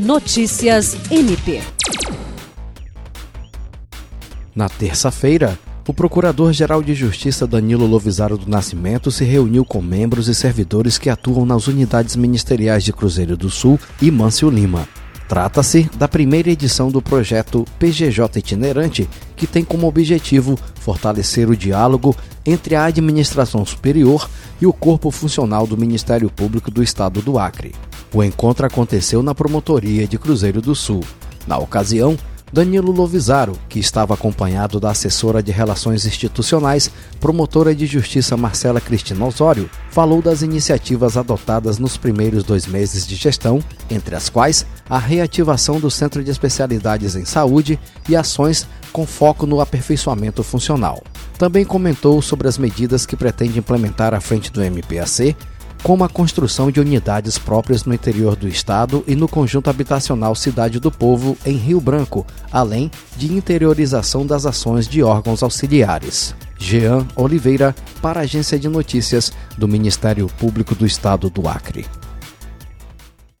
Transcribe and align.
Notícias 0.00 0.96
MP. 1.10 1.60
Na 4.54 4.66
terça-feira, 4.66 5.58
o 5.86 5.92
Procurador-Geral 5.92 6.82
de 6.82 6.94
Justiça 6.94 7.46
Danilo 7.46 7.84
Lovisaro 7.84 8.38
do 8.38 8.48
Nascimento 8.48 9.10
se 9.10 9.24
reuniu 9.24 9.62
com 9.62 9.82
membros 9.82 10.26
e 10.28 10.34
servidores 10.34 10.96
que 10.96 11.10
atuam 11.10 11.44
nas 11.44 11.66
unidades 11.66 12.16
ministeriais 12.16 12.82
de 12.82 12.94
Cruzeiro 12.94 13.36
do 13.36 13.50
Sul 13.50 13.78
e 14.00 14.10
Mâncio 14.10 14.48
Lima. 14.48 14.88
Trata-se 15.28 15.82
da 15.98 16.08
primeira 16.08 16.48
edição 16.48 16.90
do 16.90 17.02
projeto 17.02 17.66
PGJ 17.78 18.38
Itinerante, 18.38 19.06
que 19.36 19.46
tem 19.46 19.62
como 19.62 19.86
objetivo 19.86 20.58
fortalecer 20.76 21.50
o 21.50 21.56
diálogo 21.56 22.16
entre 22.46 22.74
a 22.74 22.84
administração 22.84 23.66
superior 23.66 24.30
e 24.62 24.66
o 24.66 24.72
corpo 24.72 25.10
funcional 25.10 25.66
do 25.66 25.76
Ministério 25.76 26.30
Público 26.30 26.70
do 26.70 26.82
Estado 26.82 27.20
do 27.20 27.38
Acre. 27.38 27.74
O 28.12 28.24
encontro 28.24 28.66
aconteceu 28.66 29.22
na 29.22 29.34
promotoria 29.34 30.06
de 30.06 30.18
Cruzeiro 30.18 30.60
do 30.60 30.74
Sul. 30.74 31.04
Na 31.46 31.58
ocasião, 31.58 32.18
Danilo 32.52 32.90
Lovisaro, 32.90 33.56
que 33.68 33.78
estava 33.78 34.14
acompanhado 34.14 34.80
da 34.80 34.90
assessora 34.90 35.40
de 35.40 35.52
Relações 35.52 36.04
Institucionais, 36.04 36.90
promotora 37.20 37.72
de 37.72 37.86
Justiça 37.86 38.36
Marcela 38.36 38.80
Cristina 38.80 39.24
Osório, 39.24 39.70
falou 39.90 40.20
das 40.20 40.42
iniciativas 40.42 41.16
adotadas 41.16 41.78
nos 41.78 41.96
primeiros 41.96 42.42
dois 42.42 42.66
meses 42.66 43.06
de 43.06 43.14
gestão, 43.14 43.62
entre 43.88 44.16
as 44.16 44.28
quais 44.28 44.66
a 44.88 44.98
reativação 44.98 45.78
do 45.78 45.90
Centro 45.90 46.24
de 46.24 46.30
Especialidades 46.32 47.14
em 47.14 47.24
Saúde 47.24 47.78
e 48.08 48.16
ações 48.16 48.66
com 48.92 49.06
foco 49.06 49.46
no 49.46 49.60
aperfeiçoamento 49.60 50.42
funcional. 50.42 51.00
Também 51.38 51.64
comentou 51.64 52.20
sobre 52.20 52.48
as 52.48 52.58
medidas 52.58 53.06
que 53.06 53.16
pretende 53.16 53.60
implementar 53.60 54.12
à 54.12 54.20
frente 54.20 54.50
do 54.50 54.60
MPAC 54.60 55.36
como 55.82 56.04
a 56.04 56.08
construção 56.08 56.70
de 56.70 56.80
unidades 56.80 57.38
próprias 57.38 57.84
no 57.84 57.94
interior 57.94 58.36
do 58.36 58.46
estado 58.46 59.02
e 59.06 59.14
no 59.14 59.26
conjunto 59.26 59.70
habitacional 59.70 60.34
Cidade 60.34 60.78
do 60.78 60.90
Povo, 60.90 61.36
em 61.44 61.56
Rio 61.56 61.80
Branco, 61.80 62.26
além 62.52 62.90
de 63.16 63.32
interiorização 63.32 64.26
das 64.26 64.46
ações 64.46 64.86
de 64.86 65.02
órgãos 65.02 65.42
auxiliares. 65.42 66.34
Jean 66.58 67.06
Oliveira, 67.16 67.74
para 68.02 68.20
a 68.20 68.22
Agência 68.24 68.58
de 68.58 68.68
Notícias 68.68 69.32
do 69.56 69.66
Ministério 69.66 70.26
Público 70.38 70.74
do 70.74 70.84
Estado 70.84 71.30
do 71.30 71.48
Acre. 71.48 71.86